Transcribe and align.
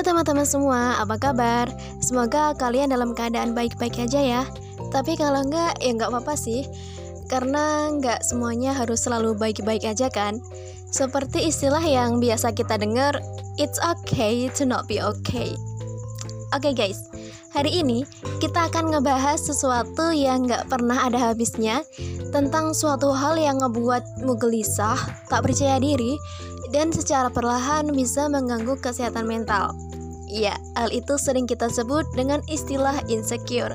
Halo 0.00 0.16
teman-teman 0.16 0.48
semua, 0.48 0.96
apa 0.96 1.20
kabar? 1.20 1.68
Semoga 2.00 2.56
kalian 2.56 2.88
dalam 2.88 3.12
keadaan 3.12 3.52
baik-baik 3.52 4.00
aja 4.00 4.16
ya. 4.16 4.42
Tapi 4.88 5.12
kalau 5.12 5.44
enggak, 5.44 5.76
ya 5.76 5.92
enggak 5.92 6.08
apa-apa 6.08 6.40
sih. 6.40 6.64
Karena 7.28 7.92
enggak 7.92 8.24
semuanya 8.24 8.72
harus 8.72 9.04
selalu 9.04 9.36
baik-baik 9.36 9.84
aja 9.84 10.08
kan. 10.08 10.40
Seperti 10.88 11.52
istilah 11.52 11.84
yang 11.84 12.16
biasa 12.16 12.56
kita 12.56 12.80
dengar, 12.80 13.12
it's 13.60 13.76
okay 13.84 14.48
to 14.56 14.64
not 14.64 14.88
be 14.88 15.04
okay. 15.04 15.52
Oke 16.56 16.72
okay 16.72 16.72
guys, 16.72 17.04
hari 17.52 17.84
ini 17.84 18.08
kita 18.40 18.72
akan 18.72 18.96
ngebahas 18.96 19.36
sesuatu 19.36 20.16
yang 20.16 20.48
nggak 20.48 20.64
pernah 20.72 21.12
ada 21.12 21.28
habisnya 21.28 21.84
tentang 22.32 22.72
suatu 22.72 23.12
hal 23.12 23.36
yang 23.36 23.60
ngebuatmu 23.60 24.32
gelisah, 24.40 24.96
tak 25.28 25.44
percaya 25.44 25.76
diri, 25.76 26.16
dan 26.70 26.94
secara 26.94 27.28
perlahan 27.28 27.90
bisa 27.90 28.30
mengganggu 28.30 28.78
kesehatan 28.80 29.26
mental. 29.26 29.74
Ya, 30.30 30.54
hal 30.78 30.94
itu 30.94 31.18
sering 31.18 31.50
kita 31.50 31.66
sebut 31.66 32.06
dengan 32.14 32.38
istilah 32.46 33.02
insecure. 33.10 33.74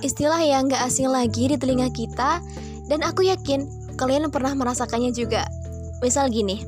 Istilah 0.00 0.40
yang 0.40 0.72
gak 0.72 0.88
asing 0.88 1.12
lagi 1.12 1.52
di 1.52 1.60
telinga 1.60 1.92
kita, 1.92 2.40
dan 2.88 3.04
aku 3.04 3.28
yakin 3.28 3.68
kalian 4.00 4.32
pernah 4.32 4.56
merasakannya 4.56 5.12
juga. 5.12 5.44
Misal 6.00 6.32
gini, 6.32 6.64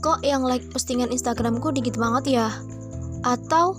kok 0.00 0.24
yang 0.24 0.40
like 0.40 0.64
postingan 0.72 1.12
Instagramku 1.12 1.68
dikit 1.68 2.00
banget 2.00 2.40
ya? 2.40 2.48
Atau 3.28 3.76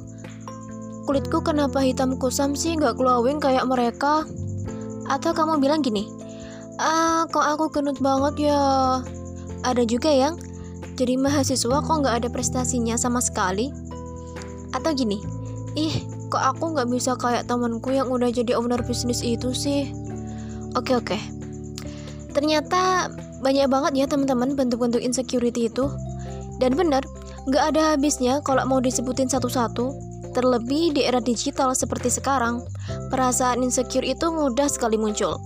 kulitku 1.10 1.42
kenapa 1.42 1.82
hitam 1.82 2.14
kusam 2.22 2.54
sih 2.54 2.78
nggak 2.78 3.02
glowing 3.02 3.42
kayak 3.42 3.66
mereka? 3.66 4.30
Atau 5.10 5.34
kamu 5.34 5.58
bilang 5.58 5.82
gini, 5.82 6.06
ah 6.78 7.26
kok 7.34 7.42
aku 7.42 7.74
gendut 7.74 7.98
banget 7.98 8.54
ya? 8.54 8.62
Ada 9.66 9.90
juga 9.90 10.14
yang 10.14 10.38
jadi 10.94 11.18
mahasiswa 11.18 11.82
kok 11.82 11.98
nggak 12.06 12.16
ada 12.22 12.30
prestasinya 12.30 12.94
sama 12.94 13.26
sekali? 13.26 13.89
Atau 14.76 14.94
gini, 14.94 15.22
ih 15.74 16.06
kok 16.30 16.42
aku 16.56 16.78
nggak 16.78 16.90
bisa 16.94 17.18
kayak 17.18 17.50
temanku 17.50 17.90
yang 17.90 18.10
udah 18.14 18.30
jadi 18.30 18.54
owner 18.54 18.82
bisnis 18.86 19.26
itu 19.26 19.50
sih? 19.54 19.90
Oke 20.78 20.94
oke. 20.94 21.18
Ternyata 22.34 23.10
banyak 23.42 23.68
banget 23.72 23.94
ya 23.98 24.06
teman-teman 24.06 24.54
bentuk-bentuk 24.54 25.02
insecurity 25.02 25.72
itu. 25.72 25.90
Dan 26.62 26.76
benar, 26.76 27.02
nggak 27.50 27.64
ada 27.74 27.96
habisnya 27.96 28.44
kalau 28.46 28.62
mau 28.70 28.80
disebutin 28.84 29.32
satu-satu. 29.32 30.10
Terlebih 30.30 30.94
di 30.94 31.10
era 31.10 31.18
digital 31.18 31.74
seperti 31.74 32.14
sekarang, 32.14 32.62
perasaan 33.10 33.66
insecure 33.66 34.06
itu 34.06 34.30
mudah 34.30 34.70
sekali 34.70 34.94
muncul. 34.94 35.42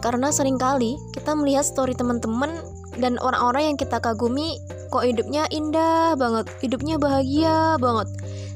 Karena 0.00 0.32
sering 0.32 0.56
kali 0.56 0.96
kita 1.12 1.36
melihat 1.36 1.68
story 1.68 1.92
teman-teman 1.92 2.64
dan 2.96 3.20
orang-orang 3.20 3.74
yang 3.74 3.76
kita 3.76 4.00
kagumi 4.00 4.56
kok 4.88 5.04
hidupnya 5.04 5.46
indah 5.50 6.14
banget, 6.14 6.46
hidupnya 6.62 6.96
bahagia 6.96 7.76
banget. 7.78 8.08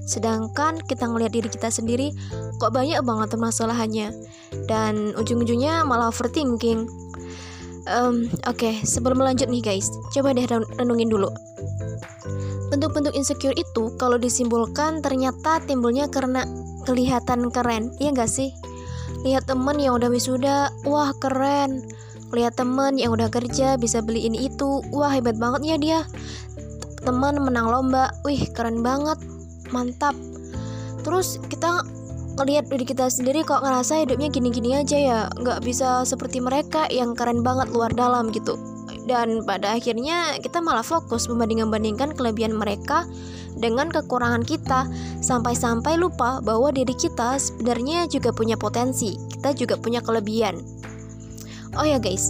Sedangkan 0.07 0.83
kita 0.83 1.07
ngelihat 1.07 1.31
diri 1.31 1.49
kita 1.49 1.71
sendiri 1.71 2.11
kok 2.59 2.75
banyak 2.75 2.99
banget 3.07 3.29
permasalahannya 3.31 4.09
dan 4.67 5.15
ujung-ujungnya 5.15 5.87
malah 5.87 6.11
overthinking. 6.11 6.91
Um, 7.89 8.29
Oke, 8.51 8.71
okay, 8.71 8.75
sebelum 8.83 9.23
lanjut 9.23 9.49
nih 9.49 9.63
guys, 9.63 9.89
coba 10.13 10.35
deh 10.37 10.45
renungin 10.79 11.09
dulu. 11.09 11.31
Bentuk-bentuk 12.71 13.15
insecure 13.19 13.57
itu 13.59 13.91
kalau 13.99 14.15
disimpulkan 14.15 15.03
ternyata 15.03 15.59
timbulnya 15.67 16.07
karena 16.07 16.47
kelihatan 16.87 17.51
keren, 17.51 17.91
iya 17.99 18.15
gak 18.15 18.31
sih? 18.31 18.55
Lihat 19.21 19.45
temen 19.49 19.77
yang 19.77 20.01
udah 20.01 20.09
wisuda, 20.09 20.73
wah 20.89 21.13
keren. 21.21 21.85
Lihat 22.31 22.57
temen 22.57 22.97
yang 22.97 23.13
udah 23.13 23.29
kerja 23.29 23.77
bisa 23.77 24.01
beli 24.01 24.25
ini 24.25 24.49
itu, 24.49 24.81
wah 24.95 25.13
hebat 25.13 25.37
banget 25.37 25.63
ya 25.67 25.77
dia. 25.77 26.01
Teman 27.05 27.41
menang 27.41 27.69
lomba, 27.69 28.15
wih 28.25 28.41
keren 28.55 28.81
banget, 28.81 29.19
mantap. 29.75 30.17
Terus 31.05 31.41
kita 31.53 31.85
ngelihat 32.41 32.71
diri 32.73 32.87
kita 32.87 33.11
sendiri 33.13 33.45
kok 33.45 33.61
ngerasa 33.61 34.07
hidupnya 34.07 34.33
gini-gini 34.33 34.79
aja 34.79 34.97
ya, 34.97 35.21
nggak 35.37 35.61
bisa 35.67 36.07
seperti 36.09 36.41
mereka 36.41 36.89
yang 36.89 37.13
keren 37.13 37.45
banget 37.45 37.69
luar 37.75 37.93
dalam 37.93 38.33
gitu 38.33 38.57
dan 39.11 39.43
pada 39.43 39.75
akhirnya 39.75 40.39
kita 40.39 40.63
malah 40.63 40.87
fokus 40.87 41.27
membanding-bandingkan 41.27 42.15
kelebihan 42.15 42.55
mereka 42.55 43.11
dengan 43.59 43.91
kekurangan 43.91 44.47
kita. 44.47 44.87
Sampai-sampai 45.25 45.99
lupa 45.99 46.39
bahwa 46.45 46.71
diri 46.71 46.95
kita 46.95 47.41
sebenarnya 47.41 48.07
juga 48.07 48.31
punya 48.31 48.55
potensi 48.55 49.31
kita 49.41 49.57
juga 49.57 49.81
punya 49.81 50.05
kelebihan. 50.05 50.61
Oh 51.81 51.87
ya 51.89 51.97
guys. 51.97 52.29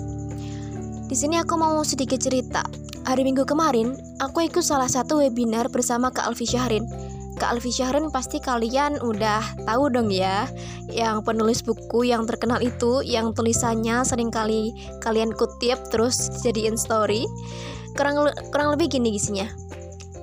Di 1.10 1.18
sini 1.18 1.42
aku 1.42 1.58
mau 1.58 1.82
sedikit 1.82 2.22
cerita. 2.22 2.62
Hari 3.02 3.26
minggu 3.26 3.42
kemarin 3.42 3.98
aku 4.22 4.46
ikut 4.46 4.62
salah 4.62 4.86
satu 4.86 5.18
webinar 5.18 5.66
bersama 5.74 6.14
Kak 6.14 6.30
Alfi 6.30 6.46
Syahrin. 6.46 6.86
Kak 7.34 7.58
Alfi 7.58 7.74
Syahrin 7.74 8.14
pasti 8.14 8.38
kalian 8.38 9.02
udah 9.02 9.64
tahu 9.64 9.88
dong 9.88 10.12
ya 10.12 10.44
Yang 10.92 11.24
penulis 11.24 11.64
buku 11.64 12.04
yang 12.04 12.28
terkenal 12.28 12.60
itu 12.60 13.00
Yang 13.00 13.32
tulisannya 13.32 14.04
sering 14.04 14.28
kali 14.28 14.76
kalian 15.00 15.32
kutip 15.32 15.80
terus 15.90 16.30
jadiin 16.46 16.78
story. 16.78 17.26
Kurang, 17.98 18.30
kurang 18.54 18.78
lebih 18.78 18.94
gini 18.94 19.18
isinya 19.18 19.50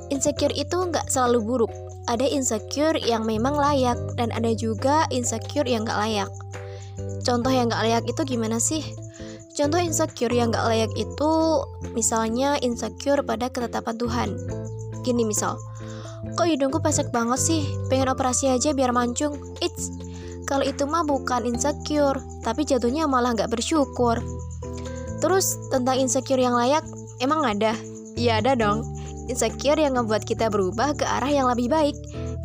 Insecure 0.10 0.54
itu 0.56 0.78
nggak 0.78 1.12
selalu 1.12 1.40
buruk 1.44 1.74
Ada 2.08 2.24
insecure 2.28 2.96
yang 3.00 3.28
memang 3.28 3.56
layak 3.60 3.98
Dan 4.16 4.32
ada 4.32 4.52
juga 4.56 5.04
insecure 5.12 5.68
yang 5.68 5.84
nggak 5.84 6.00
layak 6.00 6.32
Contoh 7.24 7.52
yang 7.52 7.68
nggak 7.68 7.84
layak 7.84 8.04
itu 8.08 8.22
gimana 8.24 8.58
sih? 8.58 8.84
Contoh 9.58 9.82
insecure 9.82 10.30
yang 10.30 10.54
gak 10.54 10.70
layak 10.70 10.94
itu 10.94 11.32
misalnya 11.98 12.62
insecure 12.62 13.26
pada 13.26 13.50
ketetapan 13.50 13.98
Tuhan. 13.98 14.30
Gini 15.02 15.26
misal, 15.26 15.58
Kok 16.38 16.46
hidungku 16.46 16.78
pesek 16.78 17.10
banget 17.10 17.42
sih? 17.42 17.62
Pengen 17.90 18.14
operasi 18.14 18.54
aja 18.54 18.70
biar 18.70 18.94
mancung. 18.94 19.34
It's 19.58 19.90
kalau 20.48 20.64
itu 20.64 20.88
mah 20.88 21.04
bukan 21.04 21.44
insecure, 21.44 22.24
tapi 22.40 22.64
jatuhnya 22.64 23.04
malah 23.04 23.36
nggak 23.36 23.52
bersyukur. 23.52 24.22
Terus 25.20 25.60
tentang 25.74 26.00
insecure 26.00 26.40
yang 26.40 26.56
layak, 26.56 26.88
emang 27.20 27.44
ada? 27.44 27.76
Ya 28.16 28.40
ada 28.40 28.56
dong. 28.56 28.86
Insecure 29.28 29.80
yang 29.80 30.00
ngebuat 30.00 30.24
kita 30.24 30.48
berubah 30.48 30.96
ke 30.96 31.04
arah 31.04 31.32
yang 31.32 31.48
lebih 31.52 31.68
baik. 31.68 31.96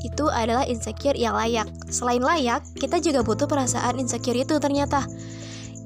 Itu 0.02 0.26
adalah 0.26 0.66
insecure 0.66 1.14
yang 1.14 1.38
layak. 1.38 1.70
Selain 1.88 2.22
layak, 2.22 2.66
kita 2.74 2.98
juga 2.98 3.22
butuh 3.22 3.46
perasaan 3.46 4.02
insecure 4.02 4.38
itu 4.38 4.58
ternyata. 4.58 5.06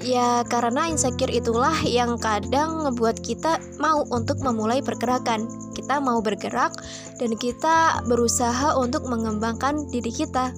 Ya 0.05 0.45
karena 0.45 0.93
insecure 0.93 1.33
itulah 1.33 1.73
yang 1.89 2.21
kadang 2.21 2.85
ngebuat 2.85 3.25
kita 3.25 3.57
mau 3.81 4.05
untuk 4.13 4.45
memulai 4.45 4.85
pergerakan 4.85 5.49
Kita 5.73 6.05
mau 6.05 6.21
bergerak 6.21 6.77
dan 7.17 7.33
kita 7.41 8.05
berusaha 8.05 8.77
untuk 8.77 9.09
mengembangkan 9.09 9.89
diri 9.89 10.13
kita 10.13 10.53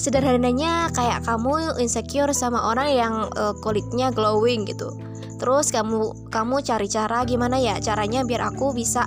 Sederhananya 0.00 0.88
kayak 0.96 1.28
kamu 1.28 1.76
insecure 1.76 2.32
sama 2.32 2.72
orang 2.72 2.88
yang 2.88 3.14
uh, 3.36 3.52
kulitnya 3.60 4.08
glowing 4.08 4.64
gitu 4.64 4.96
Terus 5.38 5.70
kamu 5.74 6.30
kamu 6.30 6.56
cari 6.62 6.86
cara 6.86 7.26
gimana 7.26 7.58
ya? 7.58 7.78
Caranya 7.82 8.22
biar 8.22 8.54
aku 8.54 8.74
bisa 8.74 9.06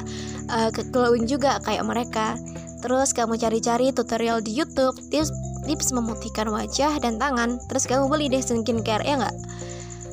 uh, 0.51 0.69
glowing 0.91 1.25
juga 1.25 1.59
kayak 1.63 1.85
mereka. 1.87 2.35
Terus 2.83 3.11
kamu 3.15 3.39
cari-cari 3.41 3.89
tutorial 3.89 4.43
di 4.43 4.53
YouTube 4.53 4.95
tips 5.09 5.33
tips 5.65 5.91
memutihkan 5.91 6.47
wajah 6.51 6.99
dan 6.99 7.17
tangan. 7.17 7.59
Terus 7.67 7.89
kamu 7.89 8.07
beli 8.07 8.31
deh 8.31 8.43
skincare 8.43 9.03
ya 9.03 9.19
nggak? 9.19 9.37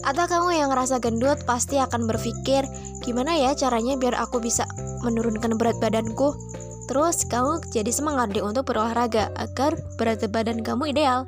Atau 0.05 0.25
kamu 0.29 0.61
yang 0.61 0.69
ngerasa 0.69 1.01
gendut 1.01 1.41
pasti 1.49 1.81
akan 1.81 2.05
berpikir 2.05 2.69
gimana 3.01 3.37
ya 3.41 3.57
caranya 3.57 3.97
biar 3.97 4.17
aku 4.17 4.41
bisa 4.41 4.69
menurunkan 5.01 5.57
berat 5.57 5.77
badanku? 5.81 6.37
Terus 6.85 7.25
kamu 7.25 7.65
jadi 7.73 7.89
semangat 7.89 8.37
deh 8.37 8.45
untuk 8.45 8.69
berolahraga 8.69 9.33
agar 9.41 9.73
berat 9.97 10.21
badan 10.29 10.61
kamu 10.61 10.93
ideal 10.93 11.25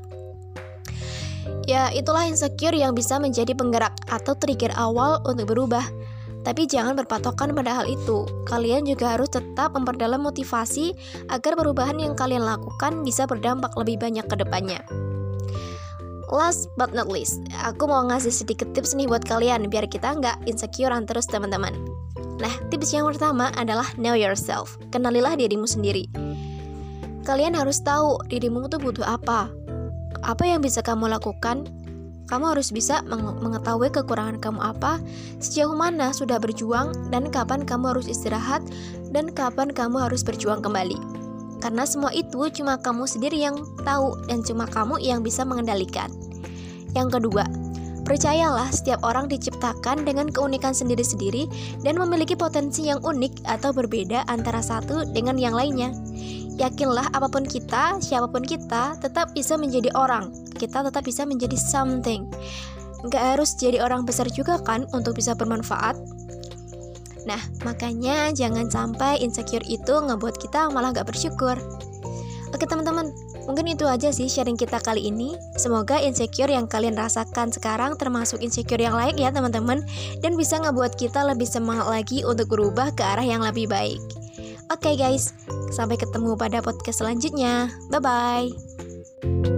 Ya, 1.67 1.91
itulah 1.91 2.31
insecure 2.31 2.79
yang 2.79 2.95
bisa 2.95 3.19
menjadi 3.19 3.51
penggerak 3.51 3.91
atau 4.07 4.39
trigger 4.39 4.71
awal 4.79 5.19
untuk 5.27 5.51
berubah. 5.51 5.83
Tapi 6.47 6.63
jangan 6.71 6.95
berpatokan 6.95 7.51
pada 7.59 7.83
hal 7.83 7.91
itu. 7.91 8.23
Kalian 8.47 8.87
juga 8.87 9.19
harus 9.19 9.27
tetap 9.35 9.75
memperdalam 9.75 10.23
motivasi 10.23 10.95
agar 11.27 11.59
perubahan 11.59 11.99
yang 11.99 12.15
kalian 12.15 12.47
lakukan 12.47 13.03
bisa 13.03 13.27
berdampak 13.27 13.75
lebih 13.75 13.99
banyak 13.99 14.23
ke 14.31 14.39
depannya. 14.39 14.79
Last 16.31 16.71
but 16.79 16.95
not 16.95 17.11
least, 17.11 17.43
aku 17.67 17.91
mau 17.91 18.03
ngasih 18.07 18.31
sedikit 18.31 18.71
tips 18.71 18.95
nih 18.95 19.11
buat 19.11 19.27
kalian 19.27 19.67
biar 19.67 19.91
kita 19.91 20.15
nggak 20.23 20.47
insecurean 20.47 21.03
terus 21.03 21.27
teman-teman. 21.27 21.75
Nah, 22.39 22.55
tips 22.71 22.95
yang 22.95 23.11
pertama 23.11 23.51
adalah 23.59 23.91
know 23.99 24.15
yourself. 24.15 24.79
Kenalilah 24.95 25.35
dirimu 25.35 25.67
sendiri. 25.67 26.07
Kalian 27.27 27.59
harus 27.59 27.83
tahu 27.83 28.23
dirimu 28.31 28.71
tuh 28.71 28.79
butuh 28.79 29.03
apa. 29.03 29.51
Apa 30.25 30.49
yang 30.49 30.65
bisa 30.65 30.81
kamu 30.81 31.11
lakukan 31.11 31.67
kamu 32.27 32.59
harus 32.59 32.75
bisa 32.75 33.07
mengetahui 33.39 33.87
kekurangan 33.95 34.43
kamu 34.43 34.59
apa, 34.59 34.99
sejauh 35.39 35.79
mana 35.79 36.11
sudah 36.11 36.43
berjuang, 36.43 36.91
dan 37.15 37.31
kapan 37.31 37.63
kamu 37.63 37.95
harus 37.95 38.11
istirahat, 38.11 38.67
dan 39.15 39.31
kapan 39.31 39.71
kamu 39.71 40.11
harus 40.11 40.27
berjuang 40.27 40.59
kembali. 40.59 40.99
Karena 41.63 41.87
semua 41.87 42.11
itu 42.11 42.51
cuma 42.51 42.83
kamu 42.83 43.07
sendiri 43.07 43.39
yang 43.39 43.55
tahu, 43.87 44.19
dan 44.27 44.43
cuma 44.43 44.67
kamu 44.67 44.99
yang 44.99 45.23
bisa 45.23 45.47
mengendalikan. 45.47 46.11
Yang 46.99 47.23
kedua, 47.23 47.47
Percayalah, 48.07 48.71
setiap 48.71 49.03
orang 49.03 49.27
diciptakan 49.27 50.07
dengan 50.07 50.31
keunikan 50.31 50.71
sendiri-sendiri 50.71 51.51
dan 51.83 51.99
memiliki 51.99 52.39
potensi 52.39 52.87
yang 52.87 53.03
unik 53.03 53.43
atau 53.51 53.75
berbeda 53.75 54.23
antara 54.31 54.63
satu 54.63 55.03
dengan 55.11 55.35
yang 55.35 55.59
lainnya. 55.59 55.91
Yakinlah, 56.55 57.11
apa 57.11 57.27
pun 57.27 57.43
kita, 57.43 57.99
siapa 57.99 58.31
pun 58.31 58.47
kita, 58.47 58.95
tetap 59.03 59.35
bisa 59.35 59.59
menjadi 59.59 59.91
orang. 59.99 60.31
Kita 60.55 60.87
tetap 60.87 61.03
bisa 61.03 61.27
menjadi 61.27 61.59
something. 61.59 62.31
Gak 63.11 63.37
harus 63.37 63.59
jadi 63.59 63.83
orang 63.83 64.07
besar 64.07 64.31
juga, 64.31 64.63
kan, 64.63 64.87
untuk 64.95 65.19
bisa 65.19 65.35
bermanfaat. 65.35 65.99
Nah, 67.27 67.43
makanya 67.67 68.31
jangan 68.31 68.71
sampai 68.71 69.19
insecure 69.19 69.67
itu 69.67 69.99
ngebuat 69.99 70.39
kita 70.39 70.71
malah 70.71 70.95
gak 70.95 71.11
bersyukur. 71.11 71.59
Oke 72.55 72.65
teman-teman, 72.71 73.11
mungkin 73.47 73.73
itu 73.73 73.87
aja 73.89 74.13
sih 74.13 74.29
sharing 74.29 74.59
kita 74.59 74.83
kali 74.83 75.09
ini. 75.09 75.39
Semoga 75.57 76.03
insecure 76.03 76.51
yang 76.51 76.69
kalian 76.69 76.99
rasakan 76.99 77.49
sekarang 77.55 77.97
termasuk 77.97 78.43
insecure 78.45 78.83
yang 78.83 78.95
lain 78.95 79.17
ya 79.17 79.33
teman-teman 79.33 79.81
dan 80.21 80.37
bisa 80.37 80.61
ngebuat 80.61 80.99
kita 80.99 81.25
lebih 81.25 81.49
semangat 81.49 81.89
lagi 81.89 82.27
untuk 82.27 82.53
berubah 82.53 82.93
ke 82.93 83.03
arah 83.03 83.25
yang 83.25 83.41
lebih 83.41 83.71
baik. 83.71 84.03
Oke 84.67 84.93
okay 84.93 84.95
guys, 84.99 85.31
sampai 85.71 85.95
ketemu 85.95 86.35
pada 86.35 86.59
podcast 86.59 87.01
selanjutnya. 87.01 87.71
Bye 87.89 88.03
bye. 88.03 89.56